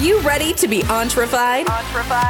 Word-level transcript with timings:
you 0.00 0.18
ready 0.20 0.54
to 0.54 0.66
be 0.66 0.82
entrefied? 0.84 1.66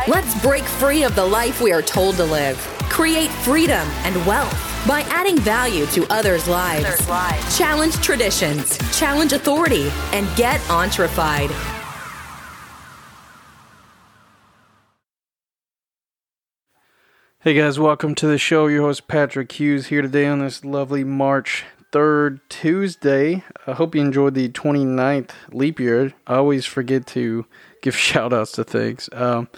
Let's 0.09 0.41
break 0.43 0.65
free 0.65 1.05
of 1.05 1.15
the 1.15 1.25
life 1.25 1.61
we 1.61 1.73
are 1.73 1.83
told 1.83 2.17
to 2.17 2.25
live. 2.25 2.57
Create 2.89 3.31
freedom 3.31 3.87
and 4.03 4.27
wealth 4.27 4.53
by 4.89 5.03
adding 5.03 5.39
value 5.39 5.87
to 5.87 6.05
others' 6.13 6.49
lives. 6.49 6.85
Others' 6.85 7.09
lives. 7.09 7.59
Challenge 7.59 7.95
traditions, 7.97 8.77
challenge 8.99 9.33
authority, 9.33 9.89
and 10.13 10.29
get 10.37 10.61
entrefied. 10.69 11.51
Hey 17.39 17.55
guys, 17.55 17.79
welcome 17.79 18.15
to 18.17 18.27
the 18.27 18.37
show. 18.37 18.67
Your 18.67 18.83
host 18.83 19.07
Patrick 19.07 19.53
Hughes 19.53 19.87
here 19.87 20.03
today 20.03 20.27
on 20.27 20.41
this 20.41 20.65
lovely 20.65 21.05
March 21.05 21.65
3rd 21.93 22.41
Tuesday. 22.49 23.45
I 23.67 23.73
hope 23.73 23.95
you 23.95 24.01
enjoyed 24.01 24.35
the 24.35 24.49
29th 24.49 25.31
leap 25.53 25.81
year. 25.81 26.13
I 26.27 26.37
always 26.37 26.67
forget 26.67 27.07
to 27.09 27.47
give 27.83 27.97
shout 28.09 28.33
outs 28.33 28.53
to 28.53 28.65
things. 28.65 29.09
Um, 29.13 29.49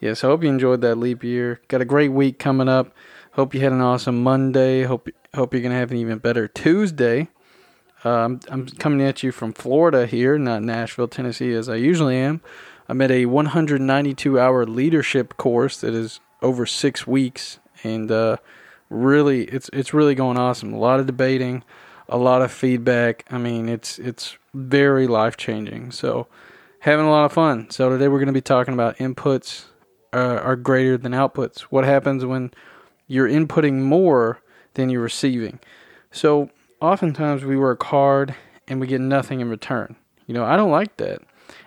yes, 0.00 0.24
I 0.24 0.28
hope 0.28 0.42
you 0.42 0.48
enjoyed 0.48 0.80
that 0.82 0.96
leap 0.96 1.22
year. 1.22 1.60
Got 1.68 1.82
a 1.82 1.86
great 1.86 2.12
week 2.12 2.38
coming 2.38 2.68
up. 2.68 2.94
Hope 3.32 3.54
you 3.54 3.60
had 3.60 3.72
an 3.72 3.80
awesome 3.80 4.22
Monday. 4.22 4.84
Hope 4.84 5.08
hope 5.34 5.52
you're 5.52 5.62
gonna 5.62 5.74
have 5.74 5.90
an 5.90 5.96
even 5.96 6.18
better 6.18 6.46
Tuesday. 6.46 7.28
Um, 8.04 8.38
I'm 8.48 8.66
coming 8.66 9.02
at 9.02 9.22
you 9.22 9.32
from 9.32 9.52
Florida 9.52 10.06
here, 10.06 10.38
not 10.38 10.62
Nashville, 10.62 11.08
Tennessee, 11.08 11.52
as 11.54 11.68
I 11.68 11.76
usually 11.76 12.16
am. 12.16 12.42
I'm 12.88 13.00
at 13.00 13.10
a 13.10 13.26
192 13.26 14.38
hour 14.38 14.66
leadership 14.66 15.36
course 15.36 15.80
that 15.80 15.94
is 15.94 16.20
over 16.42 16.66
six 16.66 17.06
weeks, 17.06 17.58
and 17.82 18.10
uh, 18.10 18.36
really, 18.94 19.44
it's 19.44 19.68
it's 19.72 19.92
really 19.92 20.14
going 20.14 20.38
awesome. 20.38 20.72
A 20.72 20.78
lot 20.78 21.00
of 21.00 21.06
debating, 21.06 21.62
a 22.08 22.16
lot 22.16 22.42
of 22.42 22.52
feedback. 22.52 23.24
I 23.30 23.38
mean, 23.38 23.68
it's 23.68 23.98
it's 23.98 24.36
very 24.54 25.06
life 25.06 25.36
changing. 25.36 25.92
So, 25.92 26.26
having 26.80 27.06
a 27.06 27.10
lot 27.10 27.24
of 27.24 27.32
fun. 27.32 27.70
So 27.70 27.90
today 27.90 28.08
we're 28.08 28.18
going 28.18 28.26
to 28.26 28.32
be 28.32 28.40
talking 28.40 28.74
about 28.74 28.96
inputs 28.98 29.64
uh, 30.12 30.40
are 30.42 30.56
greater 30.56 30.96
than 30.96 31.12
outputs. 31.12 31.62
What 31.62 31.84
happens 31.84 32.24
when 32.24 32.52
you're 33.06 33.28
inputting 33.28 33.82
more 33.82 34.40
than 34.74 34.90
you're 34.90 35.02
receiving? 35.02 35.60
So, 36.10 36.50
oftentimes 36.80 37.44
we 37.44 37.56
work 37.56 37.82
hard 37.84 38.34
and 38.68 38.80
we 38.80 38.86
get 38.86 39.00
nothing 39.00 39.40
in 39.40 39.48
return. 39.48 39.96
You 40.26 40.34
know, 40.34 40.44
I 40.44 40.56
don't 40.56 40.70
like 40.70 40.96
that. 40.98 41.20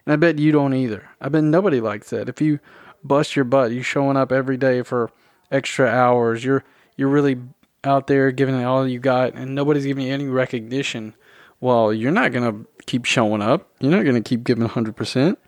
And 0.05 0.13
I 0.13 0.15
bet 0.15 0.39
you 0.39 0.51
don't 0.51 0.73
either. 0.73 1.09
I 1.21 1.29
bet 1.29 1.43
nobody 1.43 1.79
likes 1.79 2.09
that. 2.09 2.29
If 2.29 2.41
you 2.41 2.59
bust 3.03 3.35
your 3.35 3.45
butt. 3.45 3.71
you're 3.71 3.83
showing 3.83 4.17
up 4.17 4.31
every 4.31 4.57
day 4.57 4.81
for 4.83 5.11
extra 5.51 5.87
hours. 5.87 6.43
You're 6.43 6.63
you're 6.97 7.07
really 7.07 7.37
out 7.83 8.07
there 8.07 8.31
giving 8.31 8.59
it 8.59 8.63
all 8.63 8.87
you 8.87 8.99
got, 8.99 9.33
and 9.33 9.55
nobody's 9.55 9.85
giving 9.85 10.07
you 10.07 10.13
any 10.13 10.25
recognition. 10.25 11.15
Well, 11.61 11.93
you're 11.93 12.11
not 12.11 12.33
gonna 12.33 12.65
keep 12.85 13.05
showing 13.05 13.41
up. 13.41 13.69
You're 13.79 13.91
not 13.91 14.03
gonna 14.05 14.21
keep 14.21 14.43
giving 14.43 14.67
hundred 14.67 14.95
percent. 14.95 15.39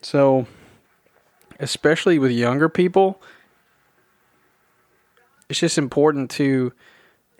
So, 0.00 0.46
especially 1.60 2.18
with 2.18 2.30
younger 2.30 2.68
people, 2.68 3.20
it's 5.48 5.60
just 5.60 5.78
important 5.78 6.30
to 6.32 6.72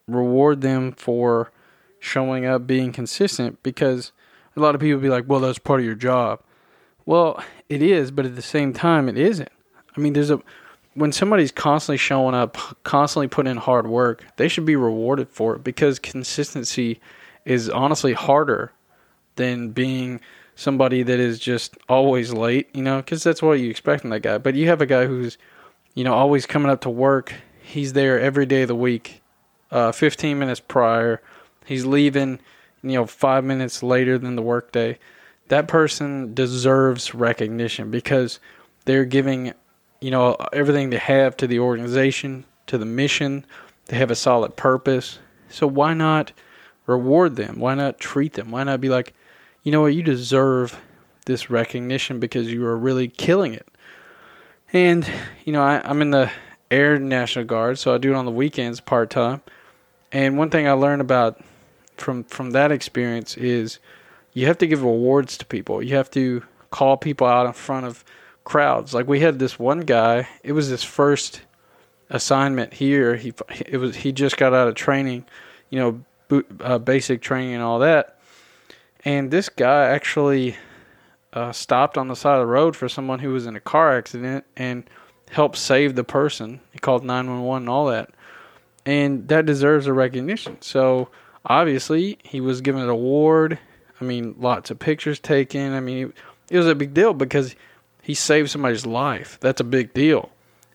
reward 0.07 0.61
them 0.61 0.93
for 0.93 1.51
showing 1.99 2.45
up, 2.45 2.67
being 2.67 2.93
consistent, 2.93 3.63
because 3.63 4.13
a 4.57 4.61
lot 4.61 4.75
of 4.75 4.81
people 4.81 5.01
be 5.01 5.09
like, 5.09 5.25
"Well, 5.27 5.41
that's 5.41 5.59
part 5.59 5.81
of 5.81 5.87
your 5.87 5.95
job." 5.95 6.41
Well, 7.05 7.43
it 7.69 7.83
is, 7.83 8.11
but 8.11 8.27
at 8.27 8.37
the 8.37 8.43
same 8.43 8.73
time, 8.73 9.09
it 9.09 9.17
isn't. 9.17 9.51
I 9.97 10.01
mean, 10.01 10.13
there's 10.13 10.31
a 10.31 10.41
when 10.97 11.13
somebody's 11.13 11.53
constantly 11.53 11.99
showing 11.99 12.35
up, 12.35 12.57
constantly 12.83 13.29
putting 13.29 13.53
in 13.53 13.57
hard 13.59 13.87
work, 13.87 14.25
they 14.37 14.49
should 14.49 14.65
be 14.65 14.77
rewarded 14.77 15.29
for 15.31 15.57
it 15.57 15.65
because 15.65 15.99
consistency 15.99 17.01
is 17.45 17.71
honestly 17.71 18.13
harder 18.13 18.73
than 19.37 19.71
being 19.71 20.21
somebody 20.55 21.03
that 21.03 21.21
is 21.21 21.39
just 21.39 21.77
always 21.89 22.33
late, 22.33 22.69
you 22.75 22.83
know, 22.83 22.97
because 22.97 23.23
that's 23.23 23.43
what 23.43 23.61
you 23.61 23.71
expect 23.71 24.01
from 24.01 24.11
that 24.11 24.21
guy. 24.21 24.39
But 24.39 24.55
you 24.55 24.67
have 24.69 24.81
a 24.81 24.87
guy 24.87 25.07
who's, 25.07 25.39
you 25.95 26.03
know, 26.03 26.15
always 26.15 26.47
coming 26.47 26.71
up 26.71 26.81
to 26.81 26.91
work. 26.91 27.35
He's 27.63 27.93
there 27.93 28.19
every 28.19 28.47
day 28.47 28.63
of 28.63 28.69
the 28.69 28.75
week, 28.75 29.23
uh, 29.71 29.93
15 29.93 30.39
minutes 30.39 30.61
prior. 30.61 31.23
He's 31.65 31.85
leaving, 31.85 32.41
you 32.83 32.93
know, 32.93 33.07
five 33.07 33.45
minutes 33.45 33.83
later 33.83 34.19
than 34.19 34.35
the 34.35 34.43
workday 34.43 34.99
that 35.49 35.69
person 35.69 36.35
deserves 36.35 37.15
recognition 37.15 37.91
because 37.91 38.41
they're 38.85 39.05
giving, 39.05 39.53
you 40.01 40.11
know, 40.11 40.37
everything 40.53 40.91
they 40.91 40.99
have 40.99 41.37
to 41.39 41.47
the 41.47 41.59
organization, 41.59 42.45
to 42.67 42.79
the 42.79 42.85
mission. 42.85 43.45
They 43.87 43.97
have 43.97 44.11
a 44.11 44.17
solid 44.17 44.57
purpose. 44.57 45.19
So 45.49 45.67
why 45.67 45.95
not 45.95 46.33
reward 46.87 47.37
them? 47.37 47.59
Why 47.59 47.75
not 47.75 47.99
treat 47.99 48.35
them? 48.35 48.51
Why 48.51 48.65
not 48.65 48.81
be 48.81 48.89
like, 48.89 49.15
you 49.63 49.73
know 49.73 49.83
what, 49.83 49.95
you 49.95 50.03
deserve 50.03 50.81
this 51.27 51.51
recognition 51.51 52.21
because 52.21 52.53
you 52.53 52.65
are 52.67 52.77
really 52.77 53.09
killing 53.09 53.55
it. 53.55 53.67
And, 54.73 55.09
you 55.45 55.53
know, 55.53 55.63
I, 55.63 55.81
I'm 55.85 56.03
in 56.03 56.11
the 56.11 56.31
Air 56.71 56.99
National 56.99 57.45
Guard, 57.45 57.79
so 57.79 57.95
I 57.95 57.99
do 57.99 58.13
it 58.13 58.17
on 58.17 58.25
the 58.25 58.31
weekends 58.31 58.81
part 58.81 59.11
time. 59.11 59.43
And 60.13 60.39
one 60.39 60.51
thing 60.51 60.67
I 60.67 60.73
learned 60.73 61.01
about 61.01 61.41
from 61.97 62.25
from 62.25 62.51
that 62.51 62.71
experience 62.71 63.37
is 63.37 63.79
you 64.33 64.47
have 64.47 64.59
to 64.59 64.67
give 64.67 64.83
awards 64.83 65.39
to 65.39 65.47
people. 65.47 65.83
You 65.83 65.97
have 65.97 66.11
to 66.13 66.43
call 66.71 66.97
people 66.97 67.27
out 67.27 67.47
in 67.47 67.53
front 67.53 67.87
of 67.87 68.05
crowds. 68.47 68.95
Like 68.95 69.07
we 69.07 69.21
had 69.21 69.39
this 69.39 69.59
one 69.59 69.81
guy. 69.81 70.29
It 70.43 70.53
was 70.53 70.69
his 70.69 70.83
first 70.83 71.43
assignment 72.09 72.73
here. 72.73 73.17
He 73.17 73.35
it 73.67 73.77
was 73.77 73.97
he 73.97 74.13
just 74.13 74.39
got 74.39 74.55
out 74.55 74.69
of 74.69 74.75
training, 74.77 75.27
you 75.69 75.79
know, 75.79 76.01
boot, 76.29 76.47
uh, 76.61 76.79
basic 76.79 77.21
training 77.21 77.55
and 77.55 77.63
all 77.63 77.81
that. 77.81 78.19
And 79.05 79.31
this 79.31 79.49
guy 79.49 79.89
actually 79.89 80.57
uh, 81.33 81.53
stopped 81.53 81.99
on 81.99 82.09
the 82.09 82.17
side 82.17 82.35
of 82.35 82.41
the 82.41 82.47
road 82.47 82.75
for 82.75 82.89
someone 82.89 83.19
who 83.19 83.33
was 83.33 83.47
in 83.47 83.57
a 83.57 83.61
car 83.61 83.99
accident 83.99 84.45
and 84.57 84.89
helped 85.31 85.57
save 85.57 85.97
the 85.97 86.05
person. 86.05 86.61
He 86.73 86.79
called 86.79 87.05
911 87.05 87.65
and 87.65 87.69
all 87.69 87.87
that. 87.87 88.11
And 88.85 89.27
that 89.29 89.45
deserves 89.45 89.89
a 89.89 89.93
recognition. 89.93 90.63
So 90.63 91.09
obviously, 91.45 92.19
he 92.23 92.41
was 92.41 92.61
given 92.61 92.83
an 92.83 92.89
award. 92.89 93.59
I 94.01 94.05
mean, 94.05 94.37
lots 94.39 94.71
of 94.71 94.79
pictures 94.79 95.19
taken. 95.19 95.73
I 95.73 95.81
mean, 95.81 96.13
it 96.49 96.57
was 96.57 96.69
a 96.69 96.75
big 96.77 96.95
deal 96.95 97.13
because 97.13 97.57
he 98.07 98.15
saved 98.15 98.51
somebody's 98.51 98.87
life. 98.87 99.37
That's 99.41 99.61
a 99.61 99.65
big 99.65 99.93
deal. 99.93 100.31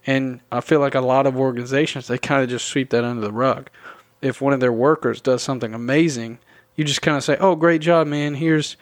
And 0.06 0.42
I 0.52 0.60
feel 0.60 0.82
like 0.82 0.96
a 0.96 1.00
lot 1.00 1.26
of 1.26 1.38
organizations, 1.38 2.08
they 2.08 2.18
kind 2.18 2.44
of 2.44 2.50
just 2.50 2.68
sweep 2.68 2.90
that 2.90 3.06
under 3.06 3.22
the 3.22 3.32
rug. 3.32 3.70
If 4.22 4.42
one 4.42 4.52
of 4.52 4.60
their 4.60 4.74
workers 4.74 5.22
does 5.22 5.42
something 5.42 5.74
amazing, 5.74 6.40
you 6.76 6.84
just 6.84 7.02
kind 7.02 7.16
of 7.16 7.24
say, 7.24 7.38
oh, 7.40 7.56
great 7.56 7.80
job, 7.80 8.08
man. 8.08 8.34
Here's 8.34 8.76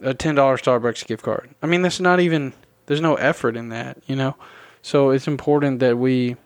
a 0.00 0.14
$10 0.14 0.36
Starbucks 0.36 1.04
gift 1.04 1.24
card. 1.24 1.50
I 1.60 1.66
mean, 1.66 1.82
that's 1.82 1.98
not 1.98 2.20
even, 2.20 2.52
there's 2.86 3.00
no 3.00 3.16
effort 3.16 3.56
in 3.56 3.70
that, 3.70 3.98
you 4.06 4.14
know? 4.14 4.36
So 4.82 5.10
it's 5.10 5.26
important 5.26 5.80
that 5.80 5.98
we 5.98 6.36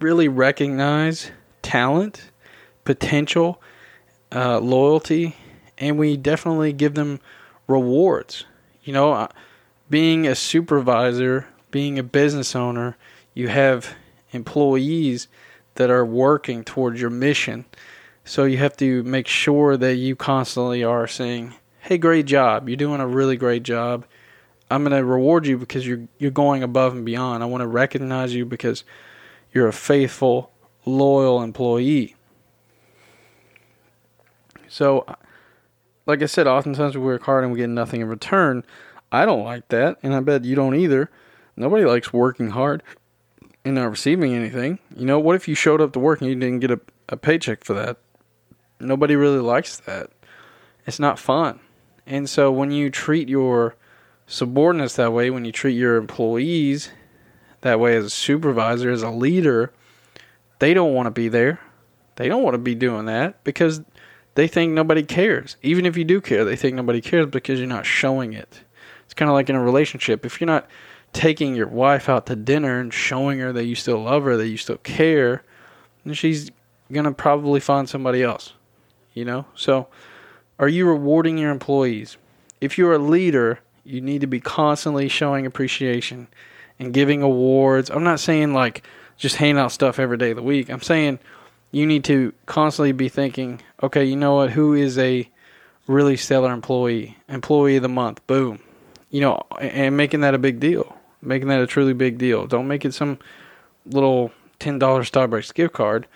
really 0.00 0.28
recognize 0.28 1.30
talent, 1.60 2.30
potential, 2.84 3.60
uh, 4.32 4.60
loyalty, 4.60 5.36
and 5.76 5.98
we 5.98 6.16
definitely 6.16 6.72
give 6.72 6.94
them 6.94 7.20
rewards. 7.66 8.46
You 8.82 8.94
know, 8.94 9.12
uh, 9.12 9.28
being 9.90 10.26
a 10.26 10.34
supervisor, 10.34 11.46
being 11.70 11.98
a 11.98 12.02
business 12.02 12.54
owner, 12.54 12.96
you 13.34 13.48
have 13.48 13.94
employees 14.32 15.28
that 15.74 15.90
are 15.90 16.04
working 16.04 16.64
towards 16.64 17.00
your 17.00 17.10
mission. 17.10 17.64
So 18.24 18.44
you 18.44 18.58
have 18.58 18.76
to 18.78 19.02
make 19.04 19.26
sure 19.26 19.76
that 19.76 19.94
you 19.96 20.16
constantly 20.16 20.84
are 20.84 21.06
saying, 21.06 21.54
"Hey, 21.80 21.98
great 21.98 22.26
job. 22.26 22.68
You're 22.68 22.76
doing 22.76 23.00
a 23.00 23.06
really 23.06 23.36
great 23.36 23.62
job. 23.62 24.04
I'm 24.70 24.84
going 24.84 24.96
to 24.96 25.04
reward 25.04 25.46
you 25.46 25.56
because 25.56 25.86
you're 25.86 26.06
you're 26.18 26.30
going 26.30 26.62
above 26.62 26.94
and 26.94 27.04
beyond. 27.04 27.42
I 27.42 27.46
want 27.46 27.62
to 27.62 27.66
recognize 27.66 28.34
you 28.34 28.44
because 28.44 28.84
you're 29.52 29.68
a 29.68 29.72
faithful, 29.72 30.50
loyal 30.84 31.42
employee." 31.42 32.16
So 34.68 35.06
like 36.08 36.22
I 36.22 36.26
said, 36.26 36.46
oftentimes 36.46 36.96
we 36.96 37.04
work 37.04 37.22
hard 37.22 37.44
and 37.44 37.52
we 37.52 37.58
get 37.58 37.68
nothing 37.68 38.00
in 38.00 38.08
return. 38.08 38.64
I 39.10 39.24
don't 39.24 39.44
like 39.44 39.68
that, 39.68 39.98
and 40.02 40.14
I 40.14 40.20
bet 40.20 40.44
you 40.44 40.54
don't 40.54 40.74
either. 40.74 41.10
Nobody 41.56 41.84
likes 41.84 42.12
working 42.12 42.50
hard 42.50 42.82
and 43.64 43.74
not 43.74 43.90
receiving 43.90 44.34
anything. 44.34 44.78
You 44.94 45.06
know, 45.06 45.18
what 45.18 45.36
if 45.36 45.48
you 45.48 45.54
showed 45.54 45.80
up 45.80 45.92
to 45.92 45.98
work 45.98 46.20
and 46.20 46.28
you 46.30 46.36
didn't 46.36 46.60
get 46.60 46.70
a, 46.70 46.80
a 47.08 47.16
paycheck 47.16 47.64
for 47.64 47.74
that? 47.74 47.96
Nobody 48.80 49.16
really 49.16 49.40
likes 49.40 49.78
that. 49.80 50.10
It's 50.86 51.00
not 51.00 51.18
fun. 51.18 51.60
And 52.06 52.28
so 52.28 52.50
when 52.50 52.70
you 52.70 52.90
treat 52.90 53.28
your 53.28 53.76
subordinates 54.26 54.96
that 54.96 55.12
way, 55.12 55.30
when 55.30 55.44
you 55.44 55.52
treat 55.52 55.74
your 55.74 55.96
employees 55.96 56.90
that 57.62 57.80
way 57.80 57.96
as 57.96 58.04
a 58.04 58.10
supervisor, 58.10 58.90
as 58.90 59.02
a 59.02 59.10
leader, 59.10 59.72
they 60.60 60.74
don't 60.74 60.94
want 60.94 61.06
to 61.06 61.10
be 61.10 61.28
there. 61.28 61.60
They 62.16 62.28
don't 62.28 62.42
want 62.42 62.54
to 62.54 62.58
be 62.58 62.74
doing 62.74 63.06
that 63.06 63.42
because 63.44 63.82
they 64.34 64.48
think 64.48 64.72
nobody 64.72 65.02
cares. 65.02 65.56
Even 65.62 65.86
if 65.86 65.96
you 65.96 66.04
do 66.04 66.20
care, 66.20 66.44
they 66.44 66.56
think 66.56 66.76
nobody 66.76 67.00
cares 67.00 67.26
because 67.26 67.58
you're 67.58 67.68
not 67.68 67.86
showing 67.86 68.32
it. 68.32 68.62
It's 69.08 69.14
kind 69.14 69.28
of 69.28 69.34
like 69.34 69.48
in 69.48 69.56
a 69.56 69.62
relationship. 69.62 70.24
If 70.24 70.38
you're 70.38 70.46
not 70.46 70.68
taking 71.14 71.56
your 71.56 71.66
wife 71.66 72.08
out 72.08 72.26
to 72.26 72.36
dinner 72.36 72.78
and 72.78 72.92
showing 72.92 73.38
her 73.40 73.52
that 73.54 73.64
you 73.64 73.74
still 73.74 74.02
love 74.02 74.22
her, 74.24 74.36
that 74.36 74.46
you 74.46 74.58
still 74.58 74.76
care, 74.76 75.42
then 76.04 76.12
she's 76.12 76.50
going 76.92 77.06
to 77.06 77.12
probably 77.12 77.58
find 77.58 77.88
somebody 77.88 78.22
else. 78.22 78.52
You 79.14 79.24
know? 79.24 79.46
So, 79.54 79.88
are 80.58 80.68
you 80.68 80.86
rewarding 80.86 81.38
your 81.38 81.50
employees? 81.50 82.18
If 82.60 82.76
you're 82.76 82.92
a 82.92 82.98
leader, 82.98 83.60
You 83.88 84.02
need 84.02 84.20
to 84.20 84.26
be 84.26 84.38
constantly 84.38 85.08
showing 85.08 85.46
appreciation 85.46 86.28
and 86.78 86.92
giving 86.92 87.22
awards. 87.22 87.90
I'm 87.90 88.04
not 88.04 88.20
saying 88.20 88.52
like 88.52 88.86
just 89.16 89.36
hand 89.36 89.56
out 89.56 89.72
stuff 89.72 89.98
every 89.98 90.18
day 90.18 90.30
of 90.30 90.36
the 90.36 90.42
week. 90.42 90.68
I'm 90.68 90.82
saying 90.82 91.20
you 91.72 91.86
need 91.86 92.04
to 92.04 92.34
constantly 92.44 92.92
be 92.92 93.08
thinking, 93.08 93.62
okay, 93.82 94.04
you 94.04 94.14
know 94.14 94.34
what? 94.34 94.50
Who 94.50 94.74
is 94.74 94.98
a 94.98 95.26
really 95.86 96.18
stellar 96.18 96.52
employee? 96.52 97.16
Employee 97.30 97.76
of 97.76 97.82
the 97.82 97.88
month. 97.88 98.24
Boom. 98.26 98.60
You 99.10 99.20
know, 99.20 99.42
and 99.60 99.96
making 99.96 100.20
that 100.20 100.34
a 100.34 100.38
big 100.38 100.60
deal. 100.60 100.96
Making 101.22 101.48
that 101.48 101.60
a 101.60 101.66
truly 101.66 101.94
big 101.94 102.18
deal. 102.18 102.46
Don't 102.46 102.68
make 102.68 102.84
it 102.84 102.94
some 102.94 103.18
little 103.86 104.30
$10 104.60 104.78
Starbucks 104.78 105.54
gift 105.54 105.74
card. 105.74 106.06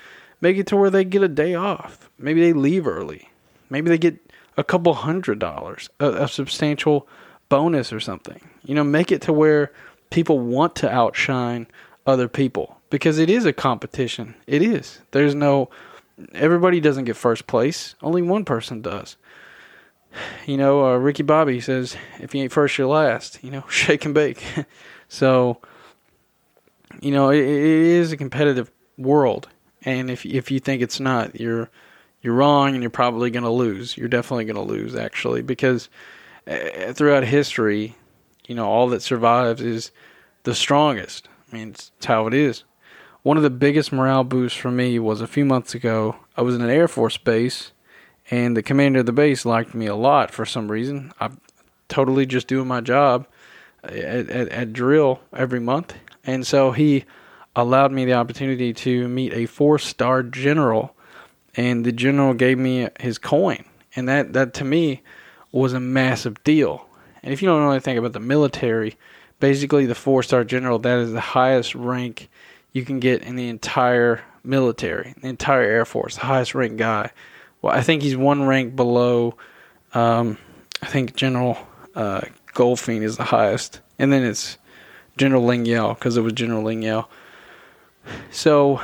Make 0.41 0.57
it 0.57 0.67
to 0.69 0.77
where 0.77 0.91
they 0.91 1.05
get 1.05 1.23
a 1.23 1.29
day 1.29 1.55
off. 1.55 2.11
Maybe 2.19 2.41
they 2.41 2.53
leave 2.53 2.87
early. 2.87 3.31
Maybe 3.71 3.89
they 3.89 3.99
get 3.99 4.19
a 4.57 4.65
couple 4.65 4.93
hundred 4.95 5.39
dollars, 5.39 5.89
a, 5.99 6.25
a 6.25 6.29
substantial 6.29 7.09
bonus 7.49 7.93
or 7.93 8.01
something. 8.01 8.41
You 8.65 8.75
know, 8.75 8.85
make 8.85 9.11
it 9.11 9.23
to 9.23 9.33
where 9.33 9.73
people 10.11 10.39
want 10.39 10.77
to 10.77 10.91
outshine 10.91 11.67
other 12.07 12.29
people 12.29 12.79
because 12.91 13.19
it 13.19 13.31
is 13.31 13.47
a 13.47 13.53
competition. 13.53 14.35
It 14.47 14.63
is. 14.63 15.01
There's 15.13 15.35
no 15.35 15.71
everybody 16.35 16.81
doesn't 16.81 17.05
get 17.05 17.17
first 17.17 17.47
place. 17.47 17.95
Only 18.03 18.23
one 18.23 18.45
person 18.45 18.83
does. 18.83 19.17
You 20.47 20.57
know, 20.57 20.85
uh, 20.85 20.97
Ricky 20.97 21.23
Bobby 21.23 21.61
says, 21.61 21.97
"If 22.21 22.35
you 22.35 22.43
ain't 22.43 22.53
first, 22.53 22.77
you're 22.79 22.87
last." 22.87 23.43
You 23.43 23.51
know, 23.51 23.65
shake 23.69 24.05
and 24.05 24.15
bake. 24.15 24.45
so, 25.09 25.59
you 27.01 27.11
know, 27.11 27.31
it, 27.31 27.41
it 27.41 27.47
is 27.47 28.13
a 28.13 28.17
competitive 28.17 28.71
world, 28.99 29.49
and 29.85 30.11
if 30.11 30.25
if 30.27 30.51
you 30.51 30.61
think 30.61 30.83
it's 30.83 31.01
not, 31.01 31.41
you're 31.41 31.71
you're 32.23 32.35
wrong, 32.35 32.75
and 32.75 32.83
you're 32.83 32.91
probably 32.91 33.31
going 33.31 33.45
to 33.45 33.51
lose. 33.51 33.97
You're 33.97 34.09
definitely 34.09 34.45
going 34.45 34.57
to 34.57 34.73
lose, 34.73 34.95
actually, 34.95 35.43
because 35.43 35.89
uh, 36.47 36.93
throughout 36.93 37.25
history, 37.25 37.97
you 38.47 38.55
know, 38.55 38.67
all 38.67 38.89
that 38.91 39.03
survives 39.03 39.61
is 39.61 39.91
the 40.45 40.55
strongest. 40.55 41.29
I 41.53 41.57
mean, 41.57 41.71
it's, 41.71 41.91
it's 41.97 42.07
how 42.07 42.27
it 42.27 42.35
is. 42.35 42.65
One 43.23 43.37
of 43.37 43.43
the 43.43 43.51
biggest 43.51 43.93
morale 43.93 44.25
boosts 44.25 44.59
for 44.59 44.71
me 44.71 44.99
was 44.99 45.21
a 45.21 45.27
few 45.27 45.45
months 45.45 45.75
ago. 45.75 46.17
I 46.37 46.43
was 46.43 46.55
in 46.55 46.63
an 46.63 46.71
Air 46.71 46.89
Force 46.89 47.17
base, 47.19 47.72
and 48.33 48.57
the 48.57 48.63
commander 48.63 49.01
of 49.01 49.07
the 49.07 49.13
base 49.13 49.45
liked 49.45 49.75
me 49.75 49.87
a 49.87 49.95
lot 49.95 50.31
for 50.31 50.47
some 50.47 50.73
reason. 50.73 51.13
I'm 51.21 51.39
totally 51.89 52.25
just 52.25 52.49
doing 52.49 52.67
my 52.67 52.81
job 52.81 53.27
at, 53.85 53.93
at, 53.93 54.49
at 54.49 54.73
drill 54.73 55.21
every 55.35 55.61
month, 55.61 55.95
and 56.25 56.47
so 56.47 56.73
he 56.73 57.05
allowed 57.55 57.93
me 57.93 58.07
the 58.07 58.15
opportunity 58.15 58.73
to 58.73 59.07
meet 59.07 59.35
a 59.35 59.45
four-star 59.45 60.23
general, 60.23 60.97
and 61.55 61.85
the 61.85 61.93
general 61.93 62.33
gave 62.33 62.59
me 62.59 62.89
his 62.99 63.19
coin, 63.19 63.67
and 63.95 64.09
that 64.09 64.33
that 64.33 64.55
to 64.55 64.65
me 64.65 65.03
was 65.53 65.75
a 65.75 65.81
massive 65.81 66.43
deal. 66.43 66.89
And 67.23 67.35
if 67.35 67.43
you 67.43 67.49
don't 67.49 67.61
know 67.61 67.71
anything 67.71 67.99
about 67.99 68.15
the 68.15 68.21
military, 68.21 68.97
basically 69.41 69.85
the 69.85 69.95
four-star 69.95 70.45
general 70.45 70.79
that 70.79 70.99
is 71.01 71.13
the 71.13 71.21
highest 71.21 71.75
rank 71.75 72.31
you 72.73 72.83
can 72.87 72.99
get 72.99 73.23
in 73.23 73.37
the 73.37 73.51
entire 73.51 74.23
military, 74.43 75.15
the 75.21 75.29
entire 75.29 75.63
Air 75.63 75.85
Force, 75.85 76.15
the 76.15 76.23
highest 76.23 76.55
ranked 76.55 76.79
guy. 76.79 77.11
Well, 77.63 77.75
I 77.75 77.81
think 77.81 78.03
he's 78.03 78.17
one 78.17 78.45
rank 78.45 78.77
below. 78.77 79.37
Um, 79.95 80.37
I 80.83 80.87
think 80.87 81.17
General 81.17 81.57
uh, 81.95 82.23
Goldfein 82.55 83.03
is 83.03 83.17
the 83.17 83.25
highest, 83.25 83.81
and 83.99 84.13
then 84.13 84.25
it's 84.25 84.59
General 85.17 85.45
Ling 85.45 85.65
Yao 85.65 85.95
because 85.95 86.17
it 86.17 86.23
was 86.23 86.33
General 86.33 86.65
Ling 86.65 86.83
Yao. 86.83 87.09
So, 88.31 88.83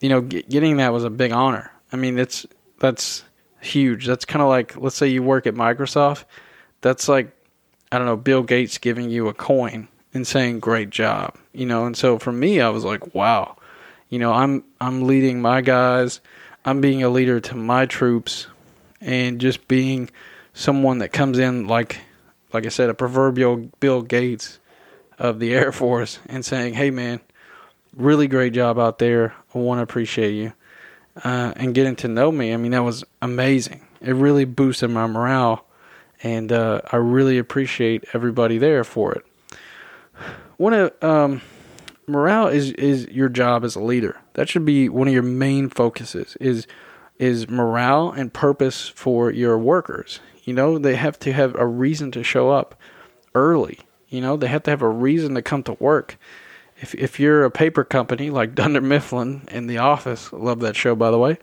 you 0.00 0.08
know, 0.08 0.20
get, 0.20 0.48
getting 0.48 0.76
that 0.76 0.92
was 0.92 1.04
a 1.04 1.10
big 1.10 1.32
honor. 1.32 1.70
I 1.92 1.96
mean, 1.96 2.18
it's 2.18 2.46
that's 2.78 3.24
huge. 3.60 4.06
That's 4.06 4.24
kind 4.24 4.42
of 4.42 4.48
like 4.48 4.76
let's 4.76 4.96
say 4.96 5.08
you 5.08 5.22
work 5.22 5.46
at 5.46 5.54
Microsoft. 5.54 6.24
That's 6.80 7.08
like 7.08 7.36
I 7.90 7.98
don't 7.98 8.06
know, 8.06 8.16
Bill 8.16 8.42
Gates 8.42 8.78
giving 8.78 9.10
you 9.10 9.28
a 9.28 9.34
coin 9.34 9.88
and 10.14 10.26
saying 10.26 10.60
great 10.60 10.90
job 10.90 11.36
you 11.52 11.66
know 11.66 11.84
and 11.86 11.96
so 11.96 12.18
for 12.18 12.32
me 12.32 12.60
i 12.60 12.68
was 12.68 12.84
like 12.84 13.14
wow 13.14 13.56
you 14.08 14.18
know 14.18 14.32
i'm 14.32 14.64
i'm 14.80 15.06
leading 15.06 15.40
my 15.40 15.60
guys 15.60 16.20
i'm 16.64 16.80
being 16.80 17.02
a 17.02 17.08
leader 17.08 17.40
to 17.40 17.54
my 17.54 17.86
troops 17.86 18.46
and 19.00 19.40
just 19.40 19.66
being 19.68 20.10
someone 20.54 20.98
that 20.98 21.12
comes 21.12 21.38
in 21.38 21.66
like 21.66 22.00
like 22.52 22.66
i 22.66 22.68
said 22.68 22.90
a 22.90 22.94
proverbial 22.94 23.56
bill 23.80 24.02
gates 24.02 24.58
of 25.18 25.38
the 25.38 25.54
air 25.54 25.72
force 25.72 26.18
and 26.26 26.44
saying 26.44 26.74
hey 26.74 26.90
man 26.90 27.20
really 27.96 28.26
great 28.28 28.52
job 28.52 28.78
out 28.78 28.98
there. 28.98 29.34
I 29.54 29.58
want 29.58 29.78
to 29.78 29.82
appreciate 29.82 30.32
you. 30.32 30.52
Uh, 31.22 31.52
and 31.56 31.74
getting 31.74 31.94
to 31.94 32.08
know 32.08 32.32
me 32.32 32.54
i 32.54 32.56
mean 32.56 32.72
that 32.72 32.82
was 32.82 33.04
amazing. 33.20 33.86
It 34.00 34.14
really 34.14 34.46
boosted 34.46 34.88
my 34.88 35.06
morale 35.06 35.66
and 36.22 36.50
uh, 36.50 36.80
i 36.90 36.96
really 36.96 37.36
appreciate 37.36 38.06
everybody 38.14 38.56
there 38.56 38.82
for 38.82 39.12
it. 39.12 39.26
One 40.56 40.72
of 40.72 41.04
um, 41.04 41.42
morale 42.06 42.46
is 42.48 42.72
is 42.72 43.08
your 43.08 43.28
job 43.28 43.62
as 43.62 43.76
a 43.76 43.80
leader. 43.80 44.21
That 44.34 44.48
should 44.48 44.64
be 44.64 44.88
one 44.88 45.08
of 45.08 45.14
your 45.14 45.22
main 45.22 45.68
focuses. 45.68 46.36
Is 46.40 46.66
is 47.18 47.48
morale 47.48 48.10
and 48.10 48.32
purpose 48.32 48.88
for 48.88 49.30
your 49.30 49.58
workers. 49.58 50.20
You 50.44 50.54
know, 50.54 50.78
they 50.78 50.96
have 50.96 51.18
to 51.20 51.32
have 51.32 51.54
a 51.54 51.66
reason 51.66 52.10
to 52.12 52.24
show 52.24 52.50
up 52.50 52.74
early. 53.34 53.78
You 54.08 54.20
know, 54.20 54.36
they 54.36 54.48
have 54.48 54.64
to 54.64 54.70
have 54.70 54.82
a 54.82 54.88
reason 54.88 55.34
to 55.34 55.42
come 55.42 55.62
to 55.64 55.74
work. 55.74 56.18
If 56.80 56.94
if 56.94 57.20
you're 57.20 57.44
a 57.44 57.50
paper 57.50 57.84
company 57.84 58.30
like 58.30 58.54
Dunder 58.56 58.80
Mifflin 58.80 59.42
in 59.50 59.66
The 59.66 59.78
Office, 59.78 60.32
love 60.32 60.60
that 60.60 60.76
show 60.76 60.94
by 60.94 61.10
the 61.10 61.18
way. 61.18 61.38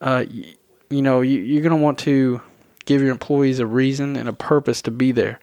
Uh, 0.00 0.24
you, 0.30 0.54
you 0.90 1.02
know, 1.02 1.20
you, 1.20 1.40
you're 1.40 1.62
gonna 1.62 1.76
want 1.76 1.98
to 2.00 2.40
give 2.86 3.02
your 3.02 3.10
employees 3.10 3.58
a 3.58 3.66
reason 3.66 4.16
and 4.16 4.28
a 4.28 4.32
purpose 4.32 4.80
to 4.82 4.90
be 4.90 5.12
there. 5.12 5.38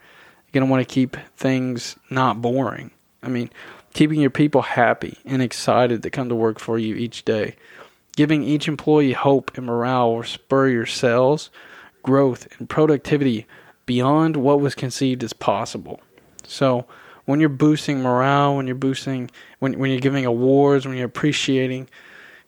You're 0.47 0.61
gonna 0.61 0.71
want 0.71 0.87
to 0.87 0.91
keep 0.91 1.17
things 1.35 1.95
not 2.09 2.41
boring. 2.41 2.91
I 3.21 3.27
mean, 3.27 3.49
keeping 3.95 4.19
your 4.19 4.29
people 4.29 4.61
happy 4.61 5.17
and 5.23 5.41
excited 5.41 6.03
to 6.03 6.09
come 6.09 6.27
to 6.27 6.35
work 6.35 6.59
for 6.59 6.77
you 6.77 6.95
each 6.95 7.23
day. 7.23 7.55
Giving 8.17 8.43
each 8.43 8.67
employee 8.67 9.13
hope 9.13 9.57
and 9.57 9.65
morale 9.65 10.13
will 10.13 10.23
spur 10.23 10.67
your 10.67 10.85
sales, 10.85 11.49
growth, 12.03 12.45
and 12.59 12.69
productivity 12.69 13.47
beyond 13.85 14.35
what 14.35 14.59
was 14.59 14.75
conceived 14.75 15.23
as 15.23 15.31
possible. 15.31 16.01
So, 16.43 16.85
when 17.23 17.39
you're 17.39 17.49
boosting 17.49 18.01
morale, 18.01 18.57
when 18.57 18.67
you're 18.67 18.75
boosting, 18.75 19.31
when, 19.59 19.79
when 19.79 19.89
you're 19.89 20.01
giving 20.01 20.25
awards, 20.25 20.85
when 20.85 20.97
you're 20.97 21.07
appreciating 21.07 21.87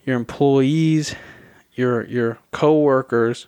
your 0.06 0.18
employees, 0.18 1.16
your 1.74 2.06
your 2.08 2.40
coworkers, 2.52 3.48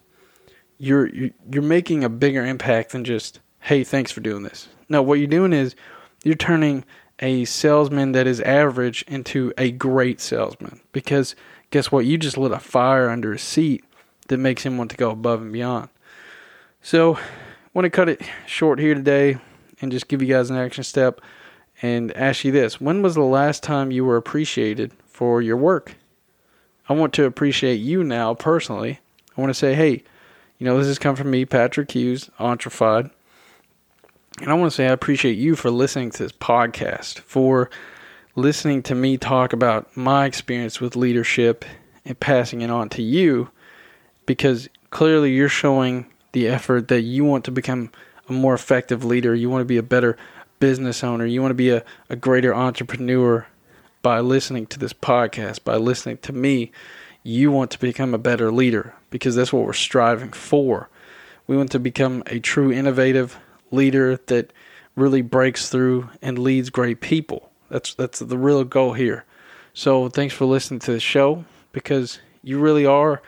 you're 0.78 1.08
you're 1.08 1.62
making 1.62 2.06
a 2.06 2.10
bigger 2.10 2.46
impact 2.46 2.94
than 2.94 3.04
just 3.04 3.42
hey, 3.60 3.84
thanks 3.84 4.10
for 4.10 4.22
doing 4.22 4.44
this. 4.44 4.70
No, 4.88 5.02
what 5.02 5.20
you're 5.20 5.28
doing 5.28 5.52
is 5.52 5.76
you're 6.24 6.36
turning 6.36 6.86
a 7.20 7.46
salesman 7.46 8.14
that 8.14 8.28
is 8.28 8.42
average 8.42 9.04
into 9.08 9.54
a 9.58 9.72
great 9.72 10.22
salesman 10.22 10.80
because 10.92 11.36
guess 11.72 11.92
what? 11.92 12.06
You 12.06 12.18
just 12.18 12.38
lit 12.38 12.52
a 12.52 12.60
fire 12.60 13.10
under 13.10 13.34
his 13.34 13.42
seat 13.42 13.84
that 14.28 14.38
makes 14.38 14.64
him 14.64 14.78
want 14.78 14.92
to 14.92 14.98
go 14.98 15.12
above 15.12 15.42
and 15.42 15.52
beyond. 15.52 15.90
So, 16.82 17.16
I 17.16 17.22
want 17.74 17.86
to 17.86 17.90
cut 17.90 18.10
it 18.10 18.22
short 18.48 18.80
here 18.80 18.96
today 18.96 19.38
and 19.82 19.92
just 19.92 20.08
give 20.08 20.22
you 20.22 20.28
guys 20.28 20.50
an 20.50 20.56
action 20.56 20.84
step 20.84 21.22
and 21.82 22.16
ask 22.16 22.44
you 22.44 22.52
this 22.52 22.80
When 22.80 23.02
was 23.02 23.16
the 23.16 23.22
last 23.22 23.64
time 23.64 23.92
you 23.92 24.06
were 24.06 24.18
appreciated 24.18 24.94
for 25.06 25.42
your 25.42 25.58
work? 25.58 25.96
I 26.88 26.94
want 26.94 27.14
to 27.14 27.26
appreciate 27.26 27.76
you 27.76 28.04
now 28.04 28.34
personally. 28.34 29.00
I 29.38 29.42
want 29.42 29.52
to 29.52 29.60
say, 29.60 29.76
hey, 29.76 30.04
you 30.58 30.66
know, 30.66 30.78
this 30.78 30.88
has 30.88 31.00
come 31.00 31.16
from 31.16 31.30
me, 31.30 31.46
Patrick 31.46 31.92
Hughes, 31.92 32.30
Entrefied. 32.40 33.12
And 34.42 34.50
I 34.50 34.54
want 34.54 34.72
to 34.72 34.76
say 34.76 34.88
I 34.88 34.92
appreciate 34.92 35.38
you 35.38 35.56
for 35.56 35.70
listening 35.70 36.12
to 36.12 36.24
this 36.24 36.32
podcast, 36.32 37.20
for 37.20 37.70
listening 38.36 38.82
to 38.84 38.96
me 38.96 39.18
talk 39.18 39.52
about 39.52 39.96
my 39.98 40.26
experience 40.26 40.80
with 40.80 40.96
leadership 40.96 41.66
and 42.06 42.18
passing 42.20 42.62
it 42.62 42.70
on 42.70 42.88
to 42.90 43.02
you 43.02 43.50
because 44.26 44.70
clearly 44.92 45.34
you're 45.34 45.50
showing 45.50 46.06
the 46.32 46.48
effort 46.48 46.88
that 46.88 47.02
you 47.02 47.26
want 47.26 47.44
to 47.46 47.52
become 47.52 47.92
a 48.30 48.32
more 48.32 48.54
effective 48.54 49.04
leader. 49.04 49.36
You 49.36 49.50
want 49.50 49.62
to 49.62 49.66
be 49.66 49.78
a 49.78 49.84
better 49.84 50.16
business 50.60 51.04
owner. 51.04 51.26
You 51.26 51.42
want 51.42 51.52
to 51.52 51.56
be 51.56 51.72
a, 51.72 51.84
a 52.10 52.16
greater 52.16 52.54
entrepreneur 52.54 53.48
by 54.02 54.20
listening 54.22 54.68
to 54.68 54.80
this 54.80 54.94
podcast, 54.94 55.64
by 55.64 55.76
listening 55.76 56.18
to 56.20 56.34
me. 56.34 56.72
You 57.24 57.52
want 57.52 57.72
to 57.72 57.80
become 57.80 58.14
a 58.14 58.20
better 58.20 58.52
leader 58.52 58.94
because 59.10 59.36
that's 59.36 59.52
what 59.52 59.66
we're 59.66 59.74
striving 59.74 60.32
for. 60.32 60.90
We 61.48 61.58
want 61.58 61.72
to 61.72 61.80
become 61.80 62.24
a 62.28 62.40
true 62.40 62.72
innovative, 62.72 63.38
leader 63.72 64.18
that 64.28 64.54
really 64.96 65.22
breaks 65.22 65.70
through 65.70 66.10
and 66.22 66.38
leads 66.38 66.70
great 66.70 67.02
people. 67.02 67.52
That's 67.70 67.94
that's 67.94 68.20
the 68.20 68.38
real 68.38 68.64
goal 68.64 68.94
here. 68.94 69.26
So 69.74 70.10
thanks 70.10 70.34
for 70.34 70.46
listening 70.46 70.80
to 70.82 70.92
the 70.92 71.00
show 71.00 71.46
because 71.72 72.20
you 72.44 72.60
really 72.60 72.86
are 72.86 73.22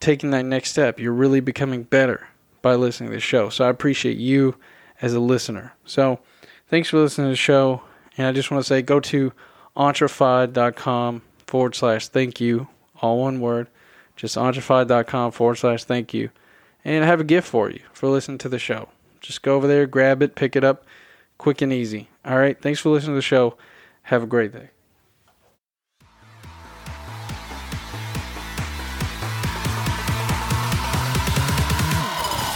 taking 0.00 0.30
that 0.30 0.44
next 0.44 0.70
step. 0.70 0.98
You're 0.98 1.12
really 1.12 1.40
becoming 1.40 1.82
better 1.82 2.28
by 2.62 2.74
listening 2.74 3.10
to 3.10 3.16
the 3.16 3.20
show. 3.20 3.48
So 3.48 3.64
I 3.64 3.68
appreciate 3.68 4.18
you 4.18 4.56
as 5.00 5.14
a 5.14 5.20
listener. 5.20 5.74
So 5.84 6.20
thanks 6.68 6.88
for 6.88 6.98
listening 6.98 7.28
to 7.28 7.32
the 7.32 7.36
show. 7.36 7.82
And 8.16 8.26
I 8.26 8.32
just 8.32 8.50
want 8.50 8.62
to 8.62 8.68
say 8.68 8.82
go 8.82 9.00
to 9.00 9.32
entrefied.com 9.76 11.22
forward 11.46 11.74
slash 11.74 12.08
thank 12.08 12.40
you, 12.40 12.68
all 13.00 13.20
one 13.20 13.40
word. 13.40 13.68
Just 14.16 14.36
entrefied.com 14.36 15.32
forward 15.32 15.56
slash 15.56 15.84
thank 15.84 16.12
you. 16.12 16.30
And 16.84 17.04
I 17.04 17.06
have 17.06 17.20
a 17.20 17.24
gift 17.24 17.48
for 17.48 17.70
you 17.70 17.80
for 17.92 18.08
listening 18.08 18.38
to 18.38 18.48
the 18.48 18.58
show. 18.58 18.88
Just 19.20 19.42
go 19.42 19.56
over 19.56 19.66
there, 19.66 19.86
grab 19.86 20.22
it, 20.22 20.34
pick 20.34 20.56
it 20.56 20.64
up, 20.64 20.84
quick 21.38 21.62
and 21.62 21.72
easy. 21.72 22.08
All 22.24 22.38
right. 22.38 22.60
Thanks 22.60 22.80
for 22.80 22.90
listening 22.90 23.12
to 23.12 23.16
the 23.16 23.22
show. 23.22 23.56
Have 24.02 24.22
a 24.22 24.26
great 24.26 24.52
day. 24.52 24.70